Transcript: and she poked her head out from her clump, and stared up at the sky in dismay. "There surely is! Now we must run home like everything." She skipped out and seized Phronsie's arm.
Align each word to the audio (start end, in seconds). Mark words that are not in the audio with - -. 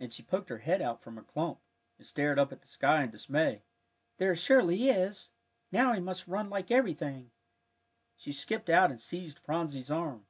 and 0.00 0.12
she 0.12 0.24
poked 0.24 0.48
her 0.48 0.58
head 0.58 0.82
out 0.82 1.00
from 1.00 1.14
her 1.14 1.22
clump, 1.22 1.60
and 1.98 2.04
stared 2.04 2.36
up 2.36 2.50
at 2.50 2.60
the 2.62 2.66
sky 2.66 3.04
in 3.04 3.12
dismay. 3.12 3.62
"There 4.16 4.34
surely 4.34 4.88
is! 4.88 5.30
Now 5.70 5.92
we 5.92 6.00
must 6.00 6.26
run 6.26 6.46
home 6.46 6.50
like 6.50 6.72
everything." 6.72 7.30
She 8.16 8.32
skipped 8.32 8.70
out 8.70 8.90
and 8.90 9.00
seized 9.00 9.38
Phronsie's 9.38 9.88
arm. 9.88 10.26